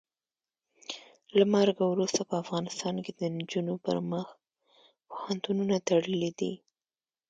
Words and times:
له 1.37 1.43
مرګه 1.53 1.83
وروسته 1.87 2.21
په 2.29 2.35
افغانستان 2.43 2.95
کې 3.05 3.11
د 3.15 3.21
نجونو 3.37 3.73
پر 3.85 3.97
مخ 4.11 4.27
پوهنتونونه 5.09 5.75
تړلي 5.87 6.31
دي. 6.39 6.53